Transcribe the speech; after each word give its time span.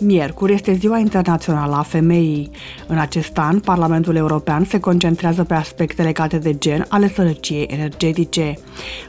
Miercuri 0.00 0.52
este 0.52 0.72
Ziua 0.72 0.98
Internațională 0.98 1.74
a 1.74 1.82
Femeii. 1.82 2.50
În 2.86 2.98
acest 2.98 3.38
an, 3.38 3.60
Parlamentul 3.60 4.16
European 4.16 4.64
se 4.64 4.80
concentrează 4.80 5.44
pe 5.44 5.54
aspecte 5.54 6.02
legate 6.02 6.38
de 6.38 6.58
gen 6.58 6.84
ale 6.88 7.08
sărăciei 7.08 7.68
energetice. 7.70 8.58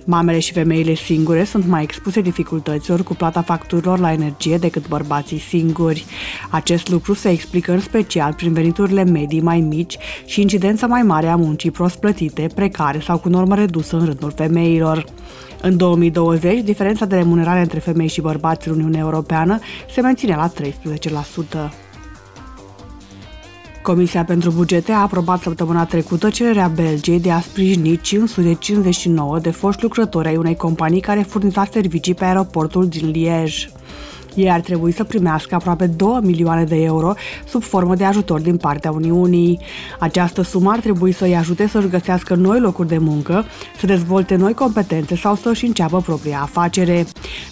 Mamele 0.03 0.39
și 0.39 0.53
femeile 0.53 0.93
singure 0.93 1.43
sunt 1.43 1.67
mai 1.67 1.83
expuse 1.83 2.21
dificultăților 2.21 3.03
cu 3.03 3.13
plata 3.13 3.41
facturilor 3.41 3.99
la 3.99 4.11
energie 4.11 4.57
decât 4.57 4.87
bărbații 4.87 5.39
singuri. 5.39 6.05
Acest 6.49 6.89
lucru 6.89 7.13
se 7.13 7.29
explică 7.29 7.71
în 7.71 7.79
special 7.79 8.33
prin 8.33 8.53
veniturile 8.53 9.03
medii 9.03 9.41
mai 9.41 9.59
mici 9.59 9.97
și 10.25 10.41
incidența 10.41 10.87
mai 10.87 11.01
mare 11.01 11.27
a 11.27 11.35
muncii 11.35 11.71
prost 11.71 11.99
plătite, 11.99 12.49
precare 12.55 12.99
sau 12.99 13.17
cu 13.17 13.29
normă 13.29 13.55
redusă 13.55 13.97
în 13.97 14.05
rândul 14.05 14.31
femeilor. 14.35 15.05
În 15.61 15.77
2020, 15.77 16.59
diferența 16.59 17.05
de 17.05 17.15
remunerare 17.15 17.59
între 17.59 17.79
femei 17.79 18.07
și 18.07 18.21
bărbați 18.21 18.67
în 18.67 18.73
Uniunea 18.73 18.99
Europeană 18.99 19.59
se 19.91 20.01
menține 20.01 20.35
la 20.35 20.47
13%. 20.81 21.71
Comisia 23.81 24.23
pentru 24.23 24.51
bugete 24.51 24.91
a 24.91 25.01
aprobat 25.01 25.41
săptămâna 25.41 25.85
trecută 25.85 26.29
cererea 26.29 26.67
Belgiei 26.67 27.19
de 27.19 27.31
a 27.31 27.39
sprijini 27.39 27.97
559 28.01 29.39
de 29.39 29.51
foști 29.51 29.83
lucrători 29.83 30.27
ai 30.27 30.37
unei 30.37 30.55
companii 30.55 31.01
care 31.01 31.21
furniza 31.21 31.65
servicii 31.71 32.13
pe 32.13 32.25
aeroportul 32.25 32.87
din 32.87 33.09
Liege. 33.09 33.69
Ei 34.39 34.51
ar 34.51 34.59
trebui 34.59 34.91
să 34.91 35.03
primească 35.03 35.55
aproape 35.55 35.85
2 35.85 36.19
milioane 36.21 36.63
de 36.63 36.75
euro 36.75 37.13
sub 37.47 37.63
formă 37.63 37.95
de 37.95 38.03
ajutor 38.03 38.41
din 38.41 38.57
partea 38.57 38.91
Uniunii. 38.91 39.59
Această 39.99 40.41
sumă 40.41 40.71
ar 40.71 40.79
trebui 40.79 41.11
să 41.11 41.25
îi 41.25 41.35
ajute 41.35 41.67
să-și 41.67 41.87
găsească 41.87 42.35
noi 42.35 42.59
locuri 42.59 42.87
de 42.87 42.97
muncă, 42.97 43.45
să 43.77 43.85
dezvolte 43.85 44.35
noi 44.35 44.53
competențe 44.53 45.15
sau 45.15 45.35
să-și 45.35 45.65
înceapă 45.65 46.01
propria 46.01 46.39
afacere. 46.41 47.05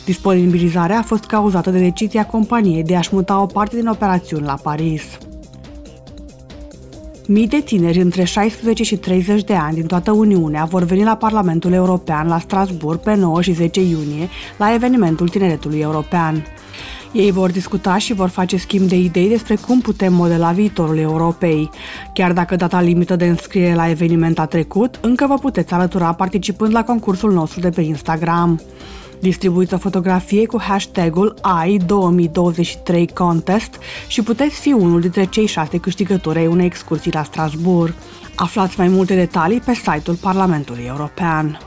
Disponibilizarea 0.06 0.98
a 0.98 1.04
fost 1.04 1.24
cauzată 1.24 1.70
de 1.70 1.80
decizia 1.80 2.26
companiei 2.26 2.84
de 2.84 2.96
a-și 2.96 3.10
muta 3.12 3.42
o 3.42 3.46
parte 3.46 3.76
din 3.76 3.88
operațiuni 3.88 4.46
la 4.46 4.60
Paris. 4.64 5.04
Mii 7.30 7.48
de 7.48 7.62
tineri 7.62 8.02
între 8.02 8.24
16 8.24 8.84
și 8.84 8.98
30 8.98 9.44
de 9.44 9.54
ani 9.54 9.76
din 9.76 9.86
toată 9.86 10.12
Uniunea 10.12 10.64
vor 10.64 10.84
veni 10.84 11.04
la 11.04 11.16
Parlamentul 11.16 11.74
European 11.74 12.28
la 12.28 12.40
Strasbourg 12.40 13.00
pe 13.00 13.16
9 13.16 13.42
și 13.42 13.54
10 13.54 13.82
iunie 13.82 14.30
la 14.58 14.74
evenimentul 14.74 15.28
Tineretului 15.28 15.80
European. 15.80 16.46
Ei 17.18 17.32
vor 17.32 17.52
discuta 17.52 17.98
și 17.98 18.14
vor 18.14 18.30
face 18.30 18.58
schimb 18.58 18.88
de 18.90 18.96
idei 18.96 19.30
despre 19.30 19.56
cum 19.56 19.82
putem 19.82 20.14
modela 20.14 20.52
viitorul 20.52 20.98
Europei. 20.98 21.70
Chiar 22.14 22.34
dacă 22.34 22.56
data 22.56 22.82
limită 22.82 23.16
de 23.16 23.26
înscriere 23.26 23.76
la 23.76 23.90
eveniment 23.90 24.40
a 24.40 24.46
trecut, 24.46 25.00
încă 25.02 25.26
vă 25.28 25.34
puteți 25.34 25.74
alătura 25.74 26.14
participând 26.14 26.74
la 26.74 26.84
concursul 26.84 27.34
nostru 27.34 27.60
de 27.60 27.70
pe 27.70 27.82
Instagram. 27.82 28.62
Distribuiți 29.20 29.74
o 29.74 29.78
fotografie 29.78 30.46
cu 30.46 30.62
hashtagul 30.62 31.34
AI2023 31.34 33.14
Contest 33.14 33.80
și 34.08 34.22
puteți 34.22 34.60
fi 34.60 34.72
unul 34.72 35.02
dintre 35.02 35.26
cei 35.26 35.46
șase 35.46 35.78
câștigători 35.78 36.40
ai 36.40 36.48
unei 36.48 36.66
excursii 36.66 37.12
la 37.12 37.24
Strasbourg. 37.24 37.94
Aflați 38.36 38.76
mai 38.78 38.88
multe 38.88 39.16
detalii 39.16 39.60
pe 39.60 39.74
site-ul 39.74 40.18
Parlamentului 40.22 40.84
European. 40.88 41.60